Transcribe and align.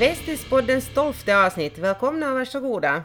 Västispoddens 0.00 0.94
tolfte 0.94 1.36
avsnitt. 1.36 1.78
Välkomna 1.78 2.30
och 2.30 2.36
varsågoda. 2.36 3.04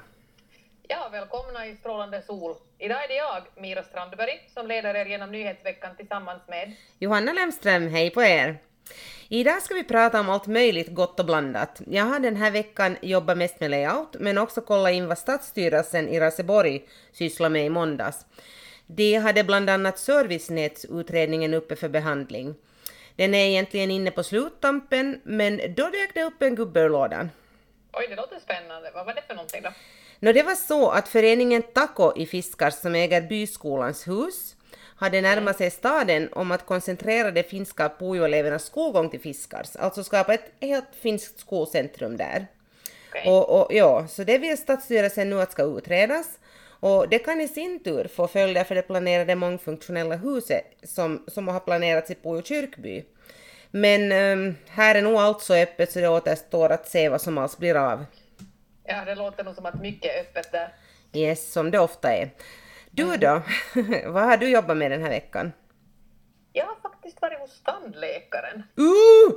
Ja, 0.88 1.10
välkomna 1.12 1.68
i 1.68 1.76
strålande 1.76 2.22
sol. 2.22 2.56
Idag 2.78 3.04
är 3.04 3.08
det 3.08 3.16
jag, 3.16 3.44
Mira 3.62 3.84
Strandberg, 3.84 4.50
som 4.54 4.68
leder 4.68 4.96
er 4.96 5.06
genom 5.06 5.32
nyhetsveckan 5.32 5.96
tillsammans 5.98 6.42
med 6.48 6.72
Johanna 7.00 7.34
Lemström, 7.34 7.88
hej 7.88 8.10
på 8.10 8.24
er! 8.24 8.58
Idag 9.30 9.62
ska 9.62 9.74
vi 9.74 9.84
prata 9.84 10.20
om 10.20 10.30
allt 10.30 10.48
möjligt 10.48 10.94
gott 10.94 11.20
och 11.20 11.26
blandat. 11.26 11.82
Jag 11.88 12.04
har 12.04 12.20
den 12.20 12.36
här 12.36 12.52
veckan 12.52 12.98
jobbat 13.02 13.38
mest 13.38 13.60
med 13.60 13.72
layout, 13.72 14.16
men 14.20 14.38
också 14.38 14.62
kollat 14.62 14.94
in 14.94 15.08
vad 15.08 15.18
Stadsstyrelsen 15.18 16.10
i 16.10 16.20
Raseborg 16.20 16.86
sysslar 17.12 17.50
med 17.50 17.66
i 17.66 17.70
måndags. 17.70 18.26
De 18.88 19.16
hade 19.16 19.44
bland 19.44 19.70
annat 19.70 20.00
servicenätsutredningen 20.00 21.54
uppe 21.54 21.76
för 21.76 21.90
behandling. 21.90 22.56
Den 23.16 23.34
är 23.34 23.46
egentligen 23.46 23.92
inne 23.92 24.12
på 24.12 24.24
sluttampen, 24.24 25.22
men 25.24 25.58
då 25.58 25.84
dök 25.90 26.14
det 26.14 26.24
upp 26.24 26.42
en 26.42 26.56
gubbe 26.56 26.80
ur 26.80 26.90
lådan. 26.90 27.32
Oj, 27.94 28.08
det 28.10 28.16
låter 28.16 28.40
spännande. 28.40 28.92
Vad 28.94 29.06
var 29.06 29.14
det 29.14 29.22
för 29.28 29.36
någonting 29.36 29.62
då? 29.62 29.70
Nå, 30.20 30.32
det 30.32 30.44
var 30.44 30.56
så 30.56 30.90
att 30.90 31.08
föreningen 31.08 31.64
Taco 31.64 32.14
i 32.18 32.26
Fiskars 32.26 32.74
som 32.74 32.96
äger 32.96 33.22
byskolans 33.22 34.08
hus 34.08 34.56
hade 34.96 35.22
närmat 35.22 35.58
sig 35.58 35.72
staden 35.72 36.30
om 36.34 36.52
att 36.52 36.66
koncentrera 36.66 37.32
de 37.32 37.44
finska 37.44 37.90
Pujo-elevernas 38.00 38.66
skolgång 38.66 39.10
till 39.10 39.20
Fiskars, 39.20 39.76
alltså 39.76 40.04
skapa 40.04 40.34
ett 40.34 40.52
helt 40.62 40.96
finskt 41.02 41.40
skolcentrum 41.40 42.18
där. 42.18 42.48
Okej. 43.10 43.32
Och, 43.32 43.62
och, 43.62 43.74
ja, 43.74 44.08
så 44.08 44.24
det 44.24 44.38
vill 44.38 44.58
Stadsstyrelsen 44.58 45.30
nu 45.30 45.42
att 45.42 45.52
ska 45.52 45.64
utredas 45.64 46.40
och 46.80 47.10
det 47.10 47.20
kan 47.20 47.42
i 47.42 47.48
sin 47.48 47.84
tur 47.84 48.08
få 48.08 48.28
följder 48.28 48.64
för 48.64 48.76
det 48.76 48.82
planerade 48.82 49.36
mångfunktionella 49.36 50.16
huset 50.16 50.66
som, 50.84 51.24
som 51.28 51.48
har 51.48 51.60
planerats 51.60 52.12
i 52.12 52.16
Pujo 52.16 52.44
kyrkby. 52.44 53.06
Men 53.72 54.12
ehm, 54.12 54.56
här 54.70 54.96
är 54.96 55.02
nog 55.02 55.16
allt 55.16 55.42
så 55.42 55.56
öppet 55.56 55.92
så 55.92 56.00
det 56.00 56.08
återstår 56.08 56.70
att 56.70 56.88
se 56.88 57.10
vad 57.10 57.22
som 57.22 57.38
alls 57.38 57.58
blir 57.58 57.76
av. 57.76 58.06
Ja, 58.84 59.06
det 59.06 59.16
låter 59.16 59.44
nog 59.44 59.56
som 59.56 59.66
att 59.66 59.82
mycket 59.82 60.16
är 60.16 60.22
öppet 60.22 60.52
där. 60.52 60.74
Yes, 61.14 61.52
som 61.52 61.72
det 61.72 61.80
ofta 61.80 62.14
är. 62.14 62.30
Du 62.92 63.18
då? 63.18 63.42
vad 64.06 64.24
har 64.24 64.38
du 64.38 64.50
jobbat 64.50 64.78
med 64.78 64.92
den 64.92 65.02
här 65.02 65.10
veckan? 65.10 65.52
Jag 66.54 66.66
har 66.66 66.76
faktiskt 66.76 67.22
varit 67.22 67.40
hos 67.40 67.64
tandläkaren. 67.64 68.64
Uh! 68.80 69.36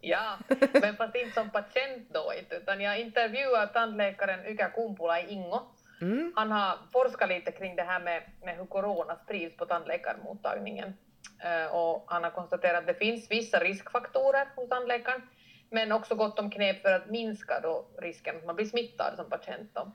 Ja, 0.00 0.38
men 0.72 0.96
fast 0.96 1.16
inte 1.16 1.34
som 1.34 1.50
patient 1.50 2.08
då 2.12 2.32
utan 2.50 2.80
jag 2.80 3.00
intervjuade 3.00 3.72
tandläkaren 3.72 4.46
Ykä 4.46 4.70
Kumpula 4.74 5.20
i 5.20 5.32
Ingo. 5.32 5.60
Mm. 6.00 6.32
Han 6.36 6.50
har 6.50 6.78
forskat 6.92 7.28
lite 7.28 7.52
kring 7.52 7.76
det 7.76 7.82
här 7.82 8.00
med, 8.00 8.22
med 8.44 8.56
hur 8.56 8.66
corona 8.66 9.16
sprids 9.16 9.56
på 9.56 9.66
tandläkarmottagningen. 9.66 10.94
Eh, 11.44 11.74
och 11.74 12.04
han 12.06 12.24
har 12.24 12.30
konstaterat 12.30 12.80
att 12.80 12.86
det 12.86 12.94
finns 12.94 13.30
vissa 13.30 13.58
riskfaktorer 13.58 14.48
hos 14.56 14.68
tandläkaren, 14.68 15.22
men 15.70 15.92
också 15.92 16.14
gott 16.14 16.38
om 16.38 16.50
knep 16.50 16.82
för 16.82 16.92
att 16.92 17.06
minska 17.06 17.60
då 17.60 17.86
risken 17.98 18.36
att 18.36 18.44
man 18.44 18.56
blir 18.56 18.66
smittad 18.66 19.16
som 19.16 19.30
patient. 19.30 19.70
Då. 19.74 19.92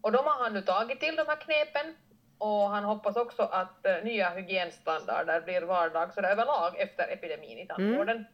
Och 0.00 0.12
de 0.12 0.26
har 0.26 0.42
han 0.42 0.54
nu 0.54 0.62
tagit 0.62 1.00
till 1.00 1.16
de 1.16 1.26
här 1.26 1.36
knepen 1.36 1.94
och 2.38 2.70
han 2.70 2.84
hoppas 2.84 3.16
också 3.16 3.42
att 3.42 3.86
eh, 3.86 4.02
nya 4.02 4.30
hygienstandarder 4.30 5.40
blir 5.40 5.62
vardag 5.62 6.14
så 6.14 6.20
överlag 6.20 6.76
efter 6.80 7.12
epidemin 7.12 7.58
i 7.58 7.66
tandvården. 7.66 8.24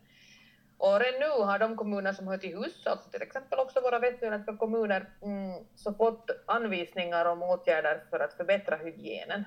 Och 0.84 1.00
redan 1.00 1.20
nu 1.20 1.44
har 1.44 1.58
de 1.58 1.76
kommuner 1.76 2.12
som 2.12 2.28
hör 2.28 2.38
till 2.38 2.56
hus, 2.56 2.86
alltså 2.86 3.10
till 3.10 3.22
exempel 3.22 3.58
också 3.58 3.80
våra 3.80 3.98
västnyländska 3.98 4.56
kommuner, 4.56 5.08
mm, 5.22 5.64
så 5.74 5.94
fått 5.94 6.30
anvisningar 6.46 7.24
om 7.24 7.42
åtgärder 7.42 8.04
för 8.10 8.20
att 8.20 8.34
förbättra 8.34 8.76
hygienen 8.76 9.44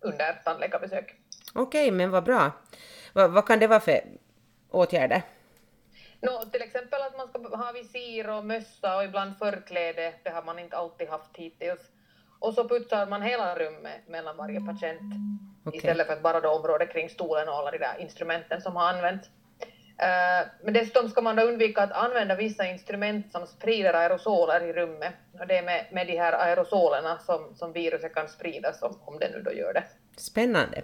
under 0.00 0.32
tandläkarbesök. 0.44 1.14
Okej, 1.54 1.90
men 1.90 2.10
vad 2.10 2.24
bra. 2.24 2.50
Vad, 3.12 3.30
vad 3.30 3.46
kan 3.46 3.58
det 3.58 3.66
vara 3.66 3.80
för 3.80 4.00
åtgärder? 4.70 5.22
Nå, 6.20 6.44
till 6.52 6.62
exempel 6.62 7.02
att 7.02 7.16
man 7.16 7.28
ska 7.28 7.56
ha 7.56 7.72
visir 7.72 8.30
och 8.30 8.44
mössa 8.44 8.96
och 8.96 9.04
ibland 9.04 9.38
förkläde, 9.38 10.14
det 10.22 10.30
har 10.30 10.42
man 10.42 10.58
inte 10.58 10.76
alltid 10.76 11.08
haft 11.08 11.36
hittills. 11.36 11.90
Och 12.40 12.54
så 12.54 12.68
putsar 12.68 13.06
man 13.06 13.22
hela 13.22 13.58
rummet 13.58 14.08
mellan 14.08 14.36
varje 14.36 14.60
patient 14.60 15.14
Okej. 15.64 15.78
istället 15.78 16.06
för 16.06 16.14
att 16.14 16.22
bara 16.22 16.40
då 16.40 16.48
området 16.48 16.92
kring 16.92 17.08
stolen 17.08 17.48
och 17.48 17.54
alla 17.54 17.70
de 17.70 17.78
där 17.78 18.00
instrumenten 18.00 18.60
som 18.60 18.76
har 18.76 18.88
använts. 18.88 19.28
Eh, 19.98 20.46
men 20.62 20.74
dessutom 20.74 21.08
ska 21.08 21.20
man 21.20 21.36
då 21.36 21.42
undvika 21.42 21.82
att 21.82 21.92
använda 21.92 22.34
vissa 22.34 22.66
instrument 22.66 23.32
som 23.32 23.46
sprider 23.46 23.94
aerosoler 23.94 24.64
i 24.64 24.72
rummet. 24.72 25.12
Och 25.40 25.46
det 25.46 25.58
är 25.58 25.62
med, 25.62 25.86
med 25.92 26.06
de 26.06 26.18
här 26.18 26.32
aerosolerna 26.32 27.18
som, 27.18 27.54
som 27.54 27.72
viruset 27.72 28.14
kan 28.14 28.28
spridas 28.28 28.82
om, 28.82 28.98
om 29.04 29.18
det 29.18 29.30
nu 29.30 29.42
då 29.42 29.52
gör 29.52 29.72
det. 29.72 29.84
Spännande. 30.16 30.82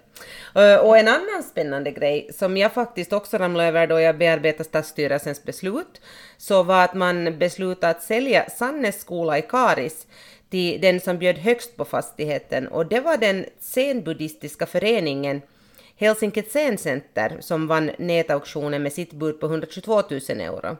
Eh, 0.55 0.77
och 0.77 0.99
en 0.99 1.09
annan 1.09 1.43
spännande 1.43 1.91
grej 1.91 2.31
som 2.33 2.57
jag 2.57 2.73
faktiskt 2.73 3.13
också 3.13 3.39
ramlade 3.39 3.69
över 3.69 3.87
då 3.87 4.01
jag 4.01 4.19
bearbetade 4.19 4.65
Stadsstyrelsens 4.65 5.45
beslut, 5.45 6.01
så 6.37 6.63
var 6.63 6.85
att 6.85 6.95
man 6.95 7.39
beslutade 7.39 7.91
att 7.91 8.03
sälja 8.03 8.51
Sannes 8.51 9.01
skola 9.01 9.39
i 9.39 9.43
Karis 9.43 10.07
till 10.51 10.81
den 10.81 11.01
som 11.01 11.19
bjöd 11.19 11.39
högst 11.39 11.77
på 11.77 11.85
fastigheten 11.85 12.69
och 12.69 12.87
det 12.87 13.01
var 13.01 13.17
den 13.17 13.45
zenbuddhistiska 13.59 14.67
föreningen 14.67 15.43
Helsinki 15.99 16.43
Zen 16.43 16.79
Center 16.79 17.37
som 17.41 17.67
vann 17.67 17.91
nätauktionen 17.99 18.83
med 18.83 18.93
sitt 18.93 19.13
bud 19.13 19.41
på 19.41 19.47
122 19.47 19.95
000 19.95 20.21
euro. 20.29 20.77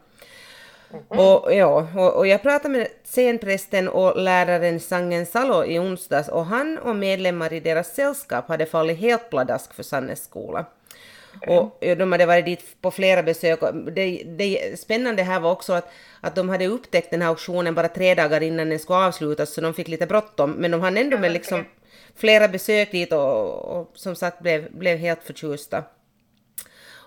Och, 1.09 1.55
ja, 1.55 1.89
och, 1.97 2.17
och 2.17 2.27
jag 2.27 2.43
pratade 2.43 2.79
med 2.79 2.89
scenprästen 3.05 3.89
och 3.89 4.17
läraren 4.17 4.81
Sangen 4.81 5.27
Salo 5.27 5.65
i 5.65 5.79
onsdags 5.79 6.29
och 6.29 6.47
han 6.47 6.79
och 6.79 6.97
medlemmar 6.97 7.53
i 7.53 7.61
deras 7.61 7.95
sällskap 7.95 8.49
hade 8.49 8.67
fallit 8.67 8.99
helt 8.99 9.31
pladask 9.31 9.75
för 9.75 9.83
Sannes 9.83 10.25
skola. 10.25 10.67
Och 11.47 11.79
de 11.81 12.13
hade 12.13 12.27
varit 12.27 12.45
dit 12.45 12.65
på 12.81 12.91
flera 12.91 13.23
besök. 13.23 13.61
Det, 13.93 14.23
det 14.39 14.81
spännande 14.81 15.23
här 15.23 15.41
var 15.41 15.53
också 15.53 15.73
att, 15.73 15.91
att 16.21 16.35
de 16.35 16.49
hade 16.49 16.67
upptäckt 16.67 17.11
den 17.11 17.23
här 17.23 17.29
auktionen 17.29 17.75
bara 17.75 17.89
tre 17.89 18.15
dagar 18.15 18.43
innan 18.43 18.69
den 18.69 18.79
skulle 18.79 18.99
avslutas 18.99 19.55
så 19.55 19.61
de 19.61 19.75
fick 19.75 19.89
lite 19.89 20.07
bråttom. 20.07 20.51
Men 20.51 20.71
de 20.71 20.81
hann 20.81 20.97
ändå 20.97 21.19
med 21.19 21.33
liksom 21.33 21.65
flera 22.17 22.49
besök 22.49 22.93
dit 22.93 23.13
och, 23.13 23.65
och 23.65 23.91
som 23.95 24.17
sagt 24.17 24.41
blev, 24.41 24.73
blev 24.73 24.99
helt 24.99 25.23
förtjusta. 25.23 25.85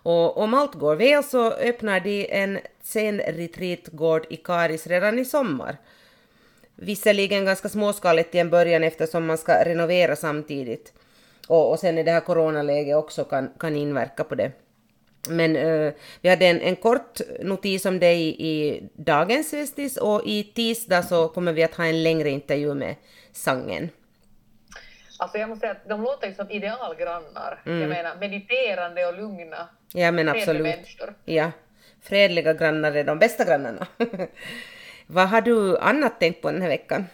Och 0.03 0.37
om 0.37 0.53
allt 0.53 0.73
går 0.73 0.95
väl 0.95 1.23
så 1.23 1.51
öppnar 1.51 1.99
de 1.99 2.31
en 2.31 2.59
zen-retreatgård 2.83 4.25
i 4.29 4.35
Karis 4.35 4.87
redan 4.87 5.19
i 5.19 5.25
sommar. 5.25 5.77
Visserligen 6.75 7.45
ganska 7.45 7.69
småskaligt 7.69 8.35
i 8.35 8.37
en 8.37 8.49
början 8.49 8.83
eftersom 8.83 9.25
man 9.25 9.37
ska 9.37 9.65
renovera 9.65 10.15
samtidigt. 10.15 10.93
Och, 11.47 11.71
och 11.71 11.79
sen 11.79 11.97
är 11.97 12.03
det 12.03 12.11
här 12.11 12.19
coronaläget 12.19 12.95
också 12.95 13.23
kan, 13.23 13.51
kan 13.59 13.75
inverka 13.75 14.23
på 14.23 14.35
det. 14.35 14.51
Men 15.29 15.55
eh, 15.55 15.93
vi 16.21 16.29
hade 16.29 16.45
en, 16.45 16.61
en 16.61 16.75
kort 16.75 17.19
notis 17.39 17.85
om 17.85 17.99
det 17.99 18.13
i, 18.13 18.83
dagens 18.93 19.53
Vestis 19.53 19.97
och 19.97 20.21
i 20.25 20.43
tisdag 20.43 21.03
så 21.03 21.27
kommer 21.27 21.53
vi 21.53 21.63
att 21.63 21.75
ha 21.75 21.85
en 21.85 22.03
längre 22.03 22.29
intervju 22.29 22.73
med 22.73 22.95
Sangen. 23.31 23.89
Alltså 25.19 25.37
jag 25.37 25.49
måste 25.49 25.61
säga 25.61 25.71
att 25.71 25.89
de 25.89 26.01
låter 26.01 26.27
ju 26.27 26.33
som 26.33 26.51
idealgrannar. 26.51 27.61
Jag 27.63 27.89
menar 27.89 28.15
mediterande 28.19 29.05
och 29.05 29.17
lugna. 29.17 29.69
Ja 29.93 30.11
men 30.11 30.29
absolut. 30.29 30.61
människor. 30.61 31.13
Ja, 31.25 31.51
fredliga 32.01 32.53
grannar 32.53 32.91
är 32.91 33.03
de 33.03 33.19
bästa 33.19 33.45
grannarna. 33.45 33.87
Vad 35.07 35.29
har 35.29 35.41
du 35.41 35.77
annat 35.77 36.19
tänkt 36.19 36.41
på 36.41 36.51
den 36.51 36.61
här 36.61 36.69
veckan? 36.69 37.05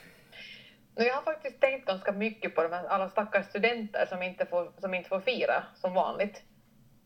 Nu, 0.97 1.06
jag 1.06 1.16
har 1.16 1.22
faktiskt 1.22 1.62
tänkt 1.62 1.88
ganska 1.88 2.12
mycket 2.12 2.56
på 2.56 2.63
de 2.63 2.72
här 2.72 2.88
alla 2.88 3.09
stackars 3.09 3.46
studenter 3.46 4.06
som 4.06 4.22
inte 4.22 4.46
får, 4.46 4.72
som 4.78 4.94
inte 4.94 5.09
får 5.09 5.19
fira 5.19 5.63
som 5.75 5.94
vanligt. 5.94 6.41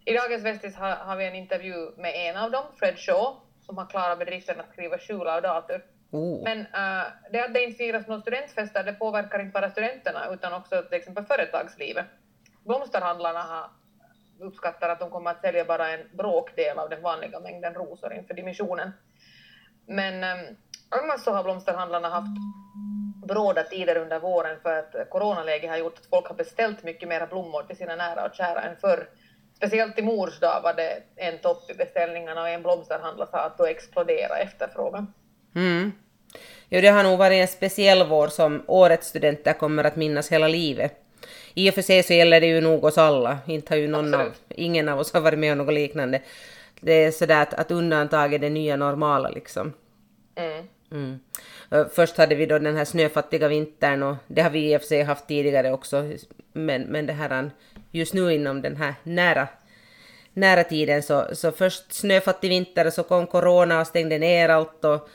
I 0.06 0.14
dagens 0.14 0.44
Vestis 0.44 0.76
har, 0.76 0.96
har 0.96 1.16
vi 1.16 1.26
en 1.26 1.36
intervju 1.36 1.92
med 1.98 2.14
en 2.16 2.38
av 2.38 2.52
dem, 2.52 2.64
Fred 2.80 2.98
Shaw, 2.98 3.36
som 3.66 3.78
har 3.78 3.86
klarat 3.86 4.20
bedriften 4.20 4.60
att 4.60 4.74
skriva 4.74 4.98
sju 4.98 5.18
laudater. 5.18 5.84
Oh. 6.12 6.44
Men 6.44 6.60
äh, 6.60 7.08
det 7.32 7.40
att 7.40 7.54
det 7.54 7.64
inte 7.64 7.78
firas 7.78 8.08
några 8.08 8.22
studentfester, 8.22 8.84
det 8.84 8.94
påverkar 8.94 9.40
inte 9.40 9.52
bara 9.52 9.70
studenterna 9.70 10.34
utan 10.34 10.54
också 10.54 10.84
till 10.84 10.98
exempel 10.98 11.24
företagslivet. 11.24 12.06
Blomsterhandlarna 12.64 13.42
har 13.42 13.70
uppskattar 14.42 14.90
att 14.90 15.00
de 15.00 15.10
kommer 15.10 15.32
att 15.32 15.42
sälja 15.42 15.66
bara 15.66 15.90
en 15.90 16.18
bråkdel 16.18 16.80
av 16.80 16.90
den 16.90 17.02
vanliga 17.02 17.40
mängden 17.40 17.74
rosor 17.74 18.14
inför 18.14 18.34
dimensionen. 18.34 18.92
Men 19.86 20.24
ähm, 20.24 20.56
annars 20.90 21.22
så 21.22 21.32
har 21.32 21.44
blomsterhandlarna 21.44 22.10
haft 22.10 22.38
bråda 23.34 23.64
tider 23.64 23.98
under 23.98 24.20
våren 24.20 24.58
för 24.64 24.80
att 24.80 25.10
coronaläget 25.10 25.70
har 25.70 25.78
gjort 25.78 25.98
att 25.98 26.06
folk 26.10 26.28
har 26.28 26.36
beställt 26.36 26.84
mycket 26.84 27.10
mera 27.10 27.28
blommor 27.28 27.64
till 27.64 27.78
sina 27.78 27.96
nära 27.96 28.26
och 28.26 28.36
kära 28.36 28.62
än 28.62 28.76
förr. 28.82 29.08
Speciellt 29.58 29.96
till 29.96 30.04
mors 30.04 30.40
dag 30.40 30.62
var 30.64 30.74
det 30.74 31.04
en 31.16 31.38
topp 31.38 31.72
i 31.72 31.74
beställningarna 31.74 32.42
och 32.42 32.50
en 32.50 32.62
blomsterhandlare 32.62 33.30
sa 33.32 33.38
att 33.38 33.58
då 33.58 33.66
exploderade 33.66 34.42
efterfrågan. 34.42 35.14
Mm. 35.56 35.92
Jo, 36.70 36.82
det 36.82 36.88
har 36.88 37.04
nog 37.04 37.20
varit 37.20 37.42
en 37.42 37.48
speciell 37.48 38.08
vår 38.08 38.28
som 38.28 38.64
årets 38.68 39.08
studenter 39.08 39.54
kommer 39.54 39.84
att 39.84 39.96
minnas 39.96 40.32
hela 40.32 40.48
livet. 40.48 40.94
I 41.54 41.70
och 41.70 41.74
för 41.74 41.82
sig 41.82 42.04
så 42.04 42.14
gäller 42.14 42.42
det 42.42 42.48
ju 42.48 42.62
nog 42.62 42.84
oss 42.84 42.98
alla. 42.98 43.38
Inte 43.48 43.74
har 43.74 43.80
ju 43.80 43.88
någon 43.88 44.14
av, 44.14 44.32
ingen 44.50 44.90
av 44.90 45.00
oss 45.00 45.14
har 45.14 45.22
varit 45.22 45.40
med 45.40 45.52
om 45.52 45.58
något 45.58 45.74
liknande. 45.74 46.22
Det 46.80 47.04
är 47.04 47.12
sådär 47.12 47.42
att, 47.42 47.54
att 47.54 47.72
undantag 47.72 48.34
är 48.34 48.40
det 48.40 48.50
nya 48.50 48.76
normala 48.76 49.30
liksom. 49.30 49.74
Mm. 50.36 50.68
Mm. 50.92 51.20
Ö, 51.72 51.86
Först 51.94 52.18
hade 52.18 52.36
vi 52.36 52.46
då 52.46 52.60
den 52.60 52.78
här 52.78 52.86
snöfattiga 52.86 53.48
vintern 53.48 54.04
och 54.04 54.16
det 54.28 54.42
har 54.42 54.50
vi 54.50 54.74
i 54.74 54.78
och 54.78 54.82
för 54.82 54.88
sig 54.88 55.04
haft 55.04 55.28
tidigare 55.28 55.72
också. 55.72 56.12
Men, 56.54 56.82
men 56.82 57.06
det 57.06 57.14
här 57.14 57.52
just 57.92 58.14
nu 58.14 58.34
inom 58.34 58.62
den 58.62 58.76
här 58.76 58.96
nära, 59.04 59.48
nära 60.34 60.64
tiden 60.64 61.04
så, 61.04 61.28
så 61.34 61.52
först 61.52 61.94
snöfattig 61.94 62.50
vinter 62.50 62.88
och 62.88 62.94
så 62.94 63.04
kom 63.04 63.28
corona 63.28 63.82
och 63.82 63.88
stängde 63.88 64.18
ner 64.18 64.50
allt 64.50 64.86
och, 64.86 65.10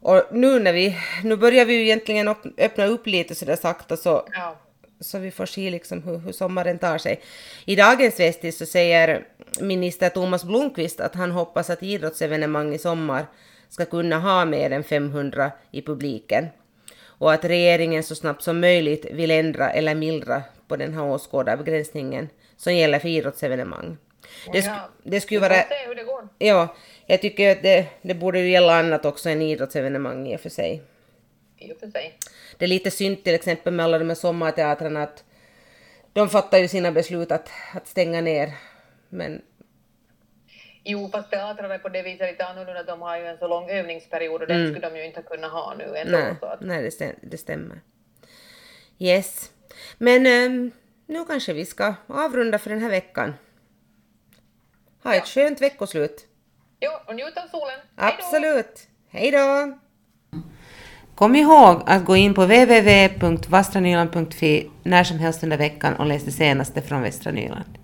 och 0.00 0.22
nu 0.32 0.60
när 0.60 0.72
vi, 0.72 0.96
nu 1.24 1.36
börjar 1.36 1.64
vi 1.64 1.74
ju 1.74 1.82
egentligen 1.82 2.34
öppna 2.58 2.86
upp 2.86 3.06
lite 3.06 3.34
sådär 3.34 3.56
sakta 3.56 3.96
så, 3.96 4.28
ja. 4.32 4.56
så 5.00 5.18
vi 5.18 5.30
får 5.30 5.46
se 5.46 5.70
liksom 5.70 6.02
hur, 6.02 6.18
hur 6.18 6.32
sommaren 6.32 6.78
tar 6.78 6.98
sig. 6.98 7.20
I 7.64 7.76
dagens 7.76 8.20
Vestis 8.20 8.58
så 8.58 8.66
säger 8.66 9.26
minister 9.60 10.08
Thomas 10.08 10.44
Blomqvist 10.44 11.00
att 11.00 11.14
han 11.14 11.30
hoppas 11.30 11.70
att 11.70 11.82
idrottsevenemang 11.82 12.74
i 12.74 12.78
sommar 12.78 13.26
ska 13.68 13.84
kunna 13.84 14.18
ha 14.18 14.44
mer 14.44 14.70
än 14.70 14.84
500 14.84 15.50
i 15.70 15.82
publiken 15.82 16.46
och 17.18 17.32
att 17.32 17.44
regeringen 17.44 18.02
så 18.02 18.14
snabbt 18.14 18.42
som 18.42 18.60
möjligt 18.60 19.06
vill 19.10 19.30
ändra 19.30 19.70
eller 19.70 19.94
mildra 19.94 20.42
på 20.68 20.76
den 20.76 20.94
här 20.94 21.04
åskådarbegränsningen 21.04 22.28
som 22.56 22.74
gäller 22.74 22.98
för 22.98 23.08
idrottsevenemang. 23.08 23.96
Det, 24.52 24.62
sk 24.62 24.68
ja, 24.68 24.88
det 25.02 25.20
skulle 25.20 25.40
vara... 25.40 25.54
se 25.54 25.86
hur 25.86 25.94
det 25.94 26.04
går. 26.04 26.28
Ja, 26.38 26.76
jag 27.06 27.20
tycker 27.20 27.52
att 27.52 27.62
det, 27.62 27.86
det 28.02 28.14
borde 28.14 28.38
ju 28.38 28.50
gälla 28.50 28.78
annat 28.78 29.04
också 29.04 29.28
än 29.28 29.42
idrottsevenemang 29.42 30.28
i 30.28 30.36
och 30.36 30.40
för 30.40 30.48
sig. 30.48 30.82
I 31.58 31.72
och 31.72 31.78
för 31.78 31.86
sig. 31.90 32.18
Det 32.58 32.64
är 32.64 32.68
lite 32.68 32.90
synd 32.90 33.24
till 33.24 33.34
exempel 33.34 33.72
med 33.72 33.84
alla 33.84 33.98
de 33.98 34.08
här 34.08 34.14
sommarteatrarna 34.14 35.02
att 35.02 35.24
de 36.12 36.28
fattar 36.28 36.58
ju 36.58 36.68
sina 36.68 36.92
beslut 36.92 37.32
att, 37.32 37.50
att 37.74 37.86
stänga 37.86 38.20
ner. 38.20 38.52
Men 39.08 39.42
Jo, 40.88 41.08
fast 41.12 41.30
teatrarna 41.30 41.74
är 41.74 41.78
på 41.78 41.88
det 41.88 42.02
viset 42.02 42.30
lite 42.30 42.44
annorlunda. 42.44 42.82
De 42.82 43.02
har 43.02 43.16
ju 43.16 43.26
en 43.26 43.38
så 43.38 43.48
lång 43.48 43.70
övningsperiod 43.70 44.42
och 44.42 44.48
den 44.48 44.56
mm. 44.56 44.72
skulle 44.72 44.90
de 44.90 44.98
ju 44.98 45.04
inte 45.04 45.22
kunna 45.22 45.48
ha 45.48 45.74
nu 45.78 45.96
ändå. 45.96 46.18
Nej, 46.18 46.34
så 46.40 46.46
att... 46.46 46.60
nej 46.60 46.82
det, 46.82 46.90
stämmer, 46.90 47.16
det 47.22 47.38
stämmer. 47.38 47.80
Yes. 48.98 49.50
Men 49.98 50.26
um, 50.26 50.70
nu 51.06 51.24
kanske 51.24 51.52
vi 51.52 51.66
ska 51.66 51.94
avrunda 52.06 52.58
för 52.58 52.70
den 52.70 52.82
här 52.82 52.90
veckan. 52.90 53.34
Ha 55.02 55.14
ett 55.14 55.36
ja. 55.36 55.42
skönt 55.42 55.60
veckoslut. 55.60 56.26
Jo, 56.80 56.90
och 57.06 57.14
njut 57.14 57.36
av 57.36 57.48
solen. 57.48 57.80
Absolut. 57.96 58.88
Hej 59.10 59.30
då! 59.30 59.78
Kom 61.14 61.36
ihåg 61.36 61.82
att 61.86 62.04
gå 62.04 62.16
in 62.16 62.34
på 62.34 62.42
www.vastranyland.fi 62.42 64.70
när 64.82 65.04
som 65.04 65.18
helst 65.18 65.42
under 65.42 65.56
veckan 65.56 65.96
och 65.96 66.06
läs 66.06 66.24
det 66.24 66.32
senaste 66.32 66.82
från 66.82 67.02
Västra 67.02 67.32
Nyland. 67.32 67.78